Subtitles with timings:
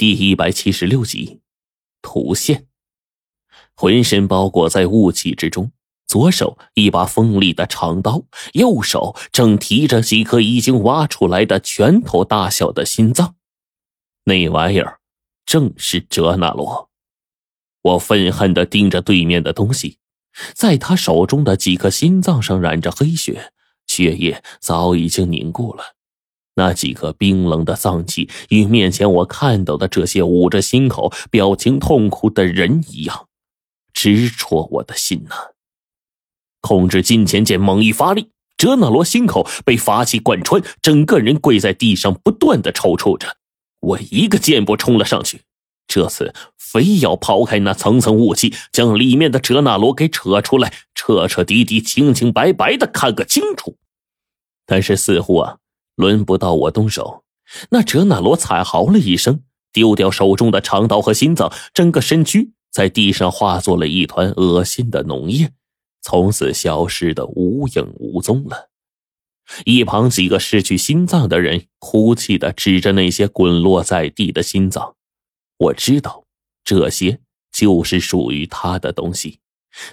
[0.00, 1.40] 第一百七十六集，
[2.00, 2.68] 图线。
[3.74, 5.72] 浑身包裹在雾气之中，
[6.06, 8.24] 左手一把锋利的长刀，
[8.54, 13.34] 右手正提着几颗已经挖出来的拳头大小的心脏。
[14.24, 15.00] 那玩意儿
[15.44, 16.88] 正是哲那罗。
[17.82, 19.98] 我愤恨的盯着对面的东西，
[20.54, 23.52] 在他手中的几颗心脏上染着黑血，
[23.86, 25.96] 血液早已经凝固了。
[26.60, 33.28] 那几颗冰冷的脏器与面前我看到的这些捂着心口、表情痛苦的人一样，
[33.94, 35.52] 直戳我的心呐！
[36.60, 38.28] 控制金钱剑猛一发力，
[38.58, 43.38] 哲那罗心口被法器贯穿，整个人跪在地上，不断的抽搐着。
[43.80, 45.40] 我一个箭步冲了上去，
[45.88, 53.78] 这次非要刨开那层层雾气，将里面的哲那罗给扯出来，彻彻底底、清清白白的看个清楚。
[54.66, 55.56] 但是似乎啊。
[56.00, 57.22] 轮不到我动手，
[57.70, 65.52] 那哲那罗惨嚎了一声，丢掉手中的长刀和心脏，整个身躯在地上化作了一团恶心的脓液，
[66.00, 68.70] 从此消失的无影无踪了。
[69.64, 74.94] 一旁几个失去心脏的人哭泣的指着那些滚落在地的心脏，
[75.58, 76.24] 我知道，
[76.64, 77.20] 这些
[77.52, 79.40] 就是属于他的东西，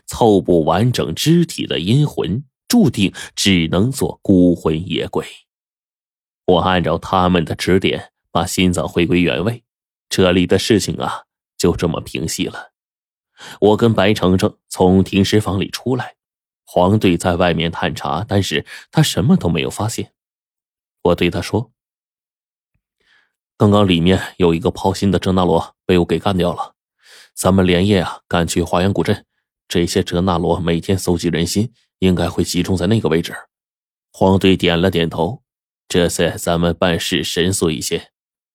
[0.05, 5.25] 凑不完整肢体的阴魂，注定只能做孤魂野鬼。
[6.47, 9.65] 我按照他们的指点，把心脏回归原位，
[10.07, 11.25] 这里的事情啊，
[11.57, 12.71] 就这么平息了。
[13.59, 16.15] 我跟白程程从停尸房里出来，
[16.65, 20.13] 黄队在外面探查，但是他什么都没有发现。
[21.03, 21.71] 我对他说
[23.57, 26.75] ：“刚刚里面有一个抛心的哲那罗被我给干掉了，
[27.35, 29.25] 咱们连夜啊赶去华阳古镇，
[29.67, 33.35] 这些哲那罗每天搜集人心，应该会集中在那个位置。”
[34.13, 35.43] 黄队点了点头。
[35.87, 38.11] 这次咱们办事神速一些。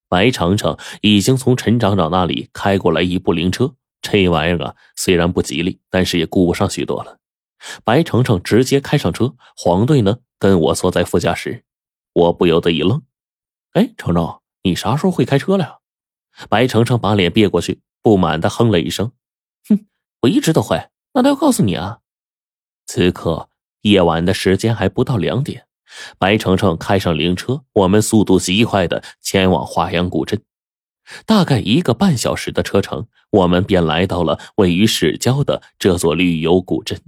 [0.08, 7.18] 白程程已经从陈长长那里开过来一部灵车，这玩意儿啊虽然不吉利，但是也顾不上许多了。
[7.84, 11.64] 白程程直接开上车，黄队呢跟我坐在副驾驶。
[12.12, 13.02] 我不由得一愣
[13.72, 15.78] ：“哎，程程，你啥时候会开车了？”
[16.50, 19.12] 白程程把脸别过去，不满的哼了一声
[19.68, 19.86] ：“哼，
[20.22, 22.00] 我一直都会，那都要告诉你啊。”
[22.84, 23.48] 此刻
[23.82, 25.66] 夜晚的时间还不到两点。
[26.18, 30.42] 白程程开上灵车，我们速度极快的前往华阳古镇。
[31.26, 37.00] 大概一个半小时的车程，我们便来到了位于市郊的这座旅游古镇。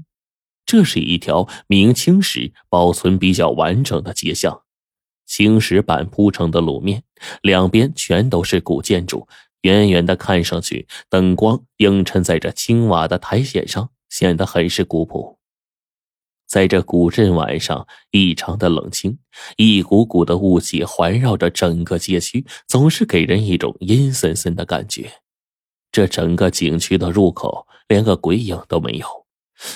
[0.66, 4.62] 这是一条明清时保存比较完整的街巷，
[5.26, 7.04] 青石板铺成的路面，
[7.42, 9.28] 两边全都是古建筑。
[9.62, 15.38] 远远的看上去，灯光映衬在这青瓦的苔藓上，显得很是古朴。
[16.54, 19.18] 在这古镇晚上，异常的冷清，
[19.56, 25.10] 一股股的雾气环绕着整个街区，总是给人一种阴森森的感觉。
[25.90, 29.26] 这整个景区的入口连个鬼影都没有，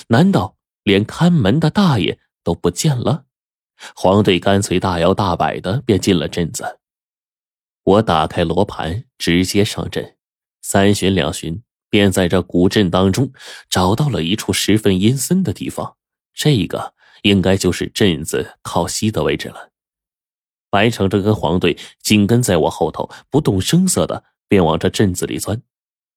[0.07, 3.25] 难道连看门的大爷都不见了？
[3.93, 6.79] 黄队干脆大摇大摆的便进了镇子。
[7.83, 10.15] 我打开罗盘，直接上阵，
[10.61, 13.33] 三巡两巡，便在这古镇当中
[13.69, 15.97] 找到了一处十分阴森的地方。
[16.39, 19.71] 这个应该就是镇子靠西的位置了。
[20.69, 25.61] 白程程跟黄队紧跟在我后头，不动声色的便往这镇子里钻。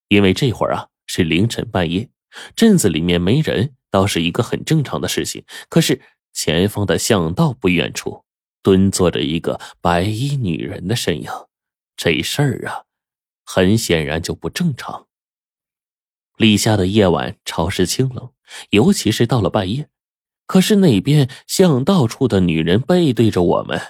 [0.07, 2.09] 因为这会儿啊是凌晨半夜，
[2.55, 5.45] 镇子里面没人倒是一个很正常的事情。
[5.69, 6.01] 可是
[6.33, 8.25] 前方的巷道不远处
[8.63, 11.29] 蹲坐着一个白衣女人的身影，
[11.97, 12.85] 这事儿啊
[13.45, 15.09] 很显然就不正常。
[16.37, 18.31] 立夏的夜晚潮湿清冷，
[18.71, 19.89] 尤其是到了半夜。
[20.47, 23.81] 可是那边巷道处的女人背对着我们，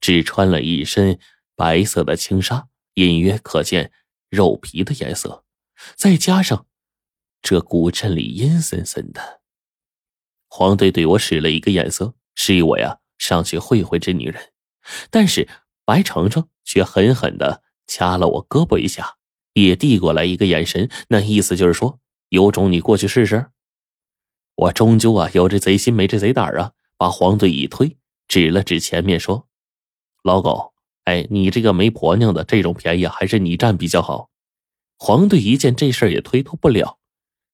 [0.00, 1.18] 只穿了一身
[1.56, 3.92] 白色的轻纱，隐约可见
[4.28, 5.44] 肉皮的颜色。
[5.96, 6.66] 再加上
[7.40, 9.40] 这古镇里阴森森的，
[10.48, 14.52] 黄队对我使了一个眼色，示意我呀上去会会这女人。
[15.10, 15.48] 但是
[15.84, 19.16] 白程程却狠狠的掐了我胳膊一下，
[19.54, 21.98] 也递过来一个眼神，那意思就是说
[22.28, 23.50] ：“有种你过去试试。”
[24.60, 26.72] 我终究啊有这贼心没这贼胆啊！
[26.98, 27.96] 把黄队一推，
[28.28, 29.48] 指了指前面说
[30.22, 30.74] ：“老狗，
[31.04, 34.28] 哎，你这个没婆娘的，这种便宜还是你占比较好。”
[34.98, 36.98] 黄队一见这事儿也推脱不了，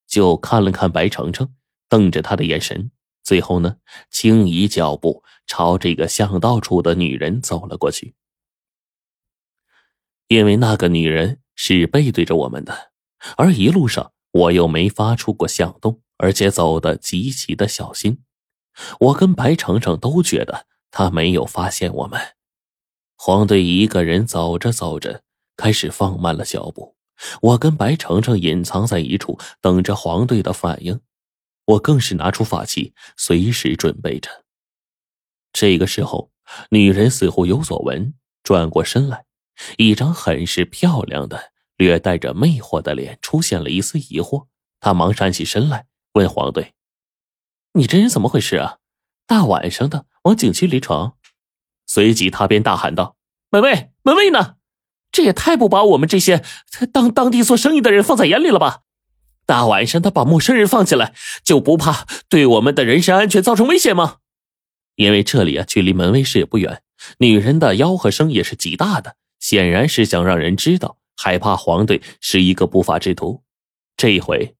[0.05, 1.53] 就看了看白程程，
[1.87, 2.91] 瞪着他的眼神，
[3.23, 3.77] 最后呢，
[4.09, 8.15] 轻移脚步朝这个巷道处的女人走了过去。
[10.27, 12.91] 因为那个女人是背对着我们的，
[13.37, 16.01] 而一路上我又没发出过响动。
[16.17, 18.23] 而且走得极其的小心，
[18.99, 22.19] 我跟白程程都觉得他没有发现我们。
[23.15, 25.23] 黄队一个人走着走着，
[25.55, 26.95] 开始放慢了脚步。
[27.41, 31.01] 我跟白程程隐藏在一处，等着黄队的反应。
[31.65, 34.29] 我更是拿出法器，随时准备着。
[35.51, 36.31] 这个时候，
[36.69, 38.13] 女人似乎有所闻，
[38.43, 39.25] 转过身来，
[39.77, 44.45] 一张很是漂亮的、略带着魅惑的脸出现了一丝疑惑。
[44.79, 45.87] 她忙站起身来，
[46.17, 46.73] 问黄队
[47.73, 48.77] ：“你这人怎么回事啊？
[49.25, 51.15] 大晚上的往景区里闯？”
[51.87, 53.15] 随即，他便大喊道
[53.49, 54.55] ：“门卫，门卫呢？
[55.11, 56.43] 这也太不把我们这些
[56.91, 58.81] 当当地做生意的人放在眼里了吧？
[59.45, 64.17] 大晚上的把陌生人放进来，就不怕对我们的人身安全造成危险吗？”
[64.95, 66.81] 因为这里啊，距离门卫室也不远。
[67.19, 73.43] 女人的吆喝声也是极大的，显然是想让人知道，害怕黄队是一个不法之徒。
[73.95, 74.56] 这一回，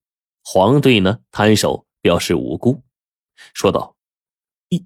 [0.49, 2.81] 黄队呢摊手表示无辜，
[3.53, 3.97] 说道
[4.71, 4.81] ：“一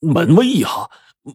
[0.00, 0.88] 门卫呀，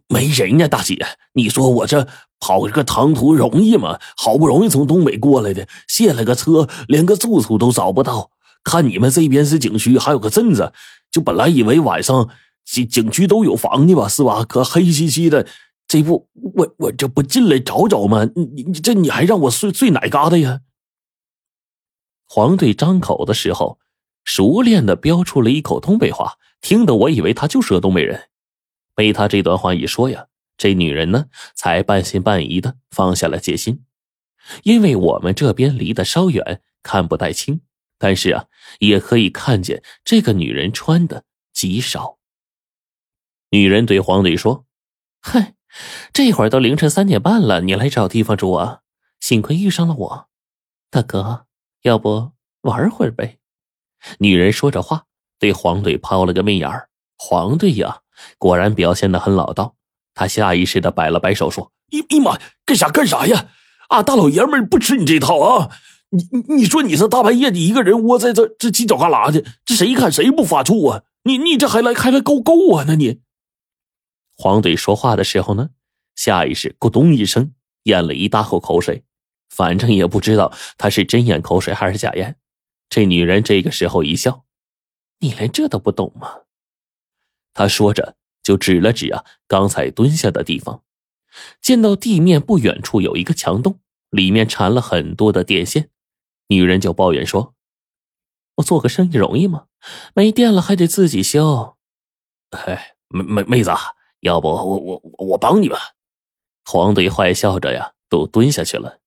[0.07, 0.97] 没人呀，大姐，
[1.33, 2.07] 你说我这
[2.39, 3.99] 跑个长途容易吗？
[4.17, 8.31] 好不容易从东北过来的，卸了个车，连个住处都找不到。
[8.63, 10.73] 看你们这边是景区，还有个镇子，
[11.11, 12.29] 就本来以为晚上。”
[12.65, 14.43] 景景区都有房的吧，是吧？
[14.43, 15.47] 可黑漆漆的，
[15.87, 18.27] 这不我我这不进来找找吗？
[18.35, 20.61] 你你这你还让我睡睡哪嘎达呀？
[22.27, 23.79] 黄队张口的时候，
[24.23, 28.29] 熟练的飙出了一口东北话，听得我以为他就是个东北人。
[28.93, 30.27] 被他这段话一说呀，
[30.57, 33.85] 这女人呢才半信半疑的放下了戒心，
[34.63, 37.61] 因为我们这边离得稍远，看不太清，
[37.97, 38.45] 但是啊，
[38.79, 41.23] 也可以看见这个女人穿的
[41.53, 42.17] 极少。
[43.51, 44.65] 女人对黄队说
[45.23, 45.55] ：“嗨，
[46.11, 48.81] 这会儿都凌晨三点半了，你来找地方住啊？
[49.21, 50.29] 幸亏遇上了我，
[50.89, 51.46] 大哥，
[51.83, 52.31] 要不
[52.61, 53.37] 玩会儿呗？”
[54.19, 55.05] 女人说着话，
[55.39, 56.89] 对黄队抛了个媚眼儿。
[57.17, 58.01] 黄队呀，
[58.37, 59.75] 果然表现的很老道，
[60.13, 63.49] 他下意识的摆了摆手说：“咦咦妈，干啥干啥呀？
[63.89, 65.71] 啊，大老爷们不吃你这套啊！
[66.09, 71.03] 你你你说你这大半夜的一个人窝在这这犄角旮旯的，这谁看谁不发怵啊？
[71.23, 73.21] 你你这还来还来勾勾我呢你？”
[74.37, 75.71] 黄队说话的时候呢，
[76.15, 77.53] 下意识咕咚一声
[77.83, 79.03] 咽了一大口口水，
[79.49, 82.37] 反正也不知道他是真咽口水还是假咽。
[82.89, 84.45] 这女人这个时候一笑
[85.19, 86.41] ：“你连这都不懂吗？”
[87.53, 90.83] 他说着就指了指啊刚才蹲下的地方，
[91.61, 93.79] 见到地面不远处有一个墙洞，
[94.09, 95.89] 里面缠了很多的电线。
[96.47, 97.55] 女人就抱怨说
[98.55, 99.65] ：“我做个生意容易吗？
[100.13, 101.75] 没电了还得自己修。”
[102.51, 103.71] 哎，妹妹妹子。
[104.21, 105.77] 要不我我我帮你吧，
[106.65, 108.99] 黄队坏笑着呀，都蹲下去了，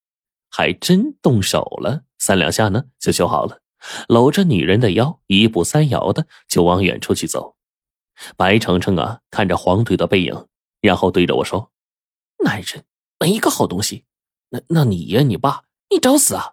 [0.50, 3.60] 还真动手了，三两下呢就修好了，
[4.08, 7.56] 搂着女人的腰，一步三摇的就往远处去走。
[8.36, 10.46] 白程程啊，看着黄队的背影，
[10.80, 11.70] 然后对着我说
[12.44, 12.84] ：“男人
[13.18, 14.04] 没一个好东西，
[14.50, 16.52] 那那你爷你爸，你找死啊！”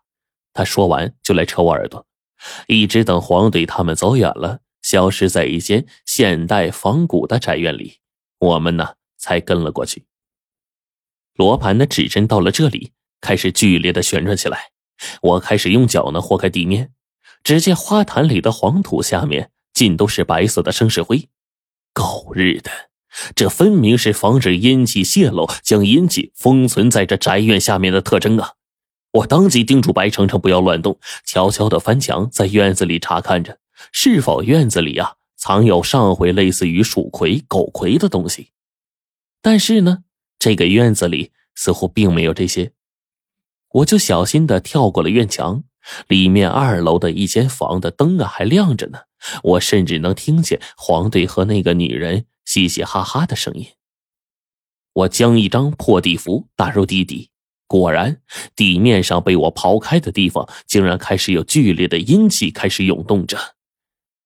[0.53, 2.05] 他说完就来扯我耳朵，
[2.67, 7.99] 一直等黄队他们走远了，消失在一间现代仿古的宅院里。
[8.39, 10.05] 我们呢，才跟了过去。
[11.33, 14.71] 罗盘的指针到了这里，开始剧烈的旋转起来。
[15.21, 16.91] 我开始用脚呢豁开地面，
[17.43, 21.29] 只见花坛里的黄土下面尽都是白色的生石灰。
[21.93, 22.71] 狗日的，
[23.35, 28.53] 这分明是防止阴气泄露、将阴气封存在这宅院下面的特征啊！
[29.11, 33.59] 我当即叮嘱白程程不要乱动，悄悄的翻墙，在院子里查看着，
[33.91, 35.13] 是否院子里啊。
[35.39, 38.49] 藏有上回类似于鼠葵、狗葵的东西，
[39.39, 39.99] 但是呢，
[40.39, 42.71] 这个院子里似乎并没有这些。
[43.73, 45.63] 我就小心的跳过了院墙，
[46.07, 48.99] 里面二楼的一间房的灯啊还亮着呢。
[49.43, 53.67] 我甚至能听见黄队和那个女人嘻嘻哈哈的声音。
[54.93, 57.29] 我将一张破地符打入地底，
[57.67, 58.21] 果然，
[58.55, 63.37] 地面上被我刨开的地方，竟然开始有剧烈的阴气开始涌动着。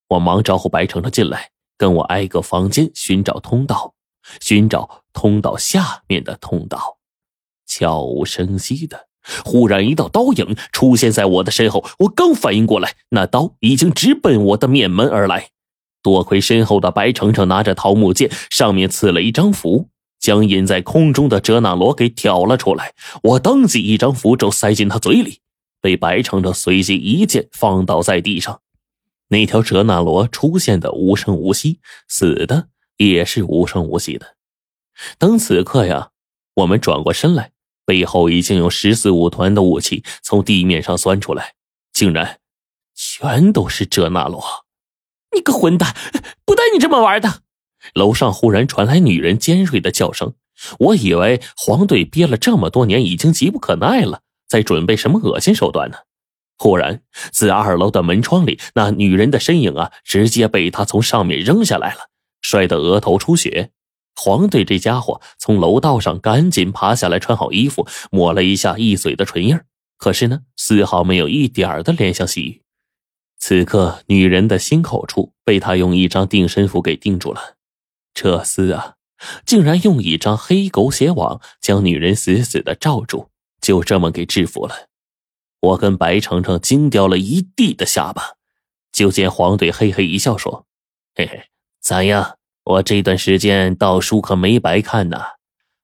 [0.09, 3.95] 我忙招呼白程程进来，跟我挨个房间寻找通道，
[4.39, 6.99] 寻找通道下面的通道。
[7.65, 9.07] 悄无声息的，
[9.45, 11.85] 忽然一道刀影出现在我的身后。
[11.99, 15.49] 我刚反应过来，那刀已经直奔我的面门而来。
[16.03, 22.93] 多亏身后的白程程拿着桃木剑，上面刺了一张符，将隐在空中的哲那罗给挑了出来。
[23.21, 25.39] 我当即一张符咒塞进他嘴里，
[25.79, 28.61] 被白程程随即一剑放倒在地上。
[29.29, 34.35] 那条哲那罗出现的无声无息，死的也是无声无息的。
[35.19, 36.09] 等此刻呀，
[36.55, 37.50] 我们转过身来，
[37.85, 41.53] 背后已经有十四五团的雾气从地面上钻出来，
[41.91, 42.39] 竟然
[42.95, 44.43] 全都是哲那罗！
[45.35, 45.95] 你个混蛋，
[46.45, 47.41] 不带你这么玩的！
[47.93, 50.35] 楼上忽然传来女人尖锐的叫声，
[50.79, 55.97] 我以为黄队憋了这么多年已经急不可耐了，在准备什么恶心手段呢？
[56.57, 62.09] 忽然，自二楼的门窗里，那女人的身影啊，直接被他从上面扔下来了，
[62.41, 63.71] 摔得额头出血。
[64.15, 69.59] 黄队这家伙从楼道上赶紧爬下来，穿好衣服，抹了一下一嘴的唇印
[69.97, 72.61] 可是呢，丝毫没有一点的怜香惜玉。
[73.37, 77.55] 此刻，女人的心口处被他用一张定身符给定住了。
[78.13, 78.95] 这厮啊，
[79.45, 84.87] 竟然用一张黑狗血网将女人死死的罩住，就这么给制服了。
[85.61, 88.33] 我跟白程程惊掉了一地的下巴。
[88.91, 90.65] 就见黄队嘿嘿一笑说
[91.15, 91.45] ：“嘿嘿，
[91.79, 92.37] 咋样？
[92.71, 95.21] 我这段时间道书可没白看呐！”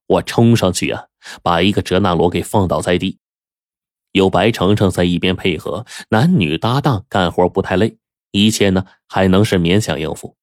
[0.07, 1.07] 我冲上去啊，
[1.43, 3.19] 把一个哲纳罗给放倒在地。
[4.13, 7.97] 有白程程在一边配合，男女搭档干活不太累，
[8.31, 10.37] 一切呢还能是勉强应付。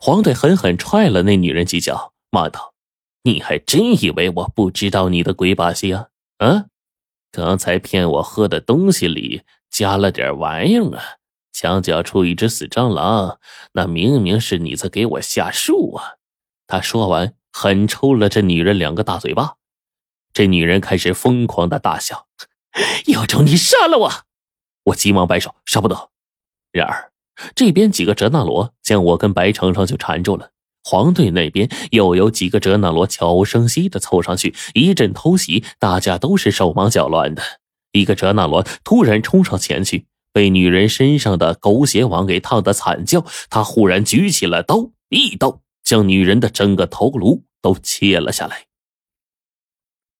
[0.00, 2.74] 黄队狠狠踹了那女人几脚，骂道
[3.22, 6.08] ：“你还真以为我不知道你的鬼把戏啊？
[6.38, 6.64] 啊，
[7.30, 11.02] 刚才骗我喝的东西里加了点玩意儿啊！
[11.54, 13.38] 墙角处一只死蟑螂，
[13.72, 16.16] 那明明是你在给我下树啊！”
[16.66, 19.54] 他说完，狠抽了这女人两个大嘴巴。
[20.32, 22.26] 这女人开始疯狂的大笑。
[23.06, 24.12] 有种你杀了我！
[24.86, 26.10] 我急忙摆手，杀不得。
[26.72, 27.12] 然而，
[27.54, 30.50] 这边几个哲那罗将我跟白程程就缠住了。
[30.82, 37.42] 黄队那边又有几个哲那罗悄无声息的凑上去，一阵偷袭，大家都是手忙脚乱的。
[37.92, 43.24] 一个哲那罗突然冲上前去，被女人身上的狗血网给烫得惨叫。
[43.48, 48.66] 他忽然举起了刀，一刀将女人的整个头颅都切了下来。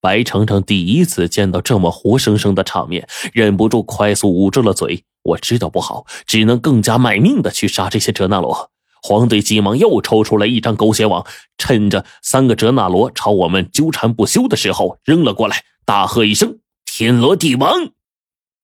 [0.01, 5.03] 白程程第一次见到这么活生生的场面，忍不住快速捂住了嘴。
[5.23, 8.71] 我知道不好，只能更加卖命的去杀这些哲那罗。
[9.01, 11.25] 黄队急忙又抽出来一张狗血网，
[11.57, 17.71] 趁着三个哲那罗朝我们纠缠不休的时候扔了过来，大喝一声：“天罗地网！”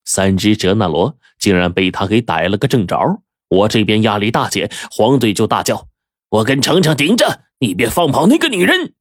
[0.04, 3.22] 三只哲那罗竟然被他给逮了个正着。
[3.48, 5.88] 我这边压力大减，黄队就大叫
[6.30, 8.94] ：“我跟程程顶着，你别放跑那个女人！”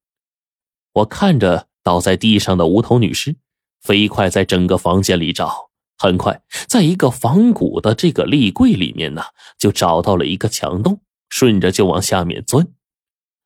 [0.93, 1.67] 我看着。
[1.83, 3.37] 倒在地上的无头女尸，
[3.81, 5.71] 飞快在整个房间里找。
[5.97, 9.23] 很快，在一个仿古的这个立柜里面呢，
[9.57, 12.67] 就找到了一个墙洞，顺着就往下面钻。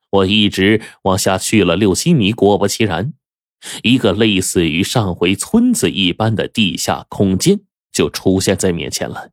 [0.10, 3.14] 我一直往下去了六七米，果不其然，
[3.84, 7.60] 一个类似于上回村子一般的地下空间
[7.92, 9.32] 就出现在面前了。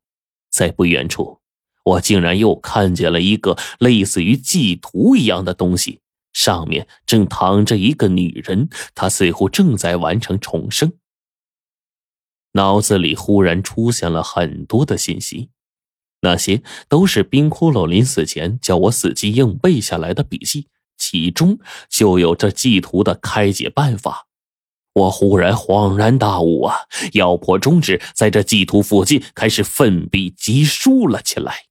[0.51, 1.41] 在不远处，
[1.85, 6.01] 我竟然又看见了一个类似于祭图一样的东西。
[6.33, 10.95] 上面正躺着一个女人，她似乎正在完成重生。
[12.53, 15.51] 脑子里忽然出现了很多的信息，
[16.23, 20.69] 那些都是冰骷髅临死前叫我死记硬背下来的笔记，
[21.13, 21.59] 其中
[21.91, 24.29] 就有这祭图的开解办法。
[24.95, 26.75] 我忽然恍然大悟啊！
[27.13, 31.65] 咬破中指，在这祭图附近开始奋笔疾书了起来。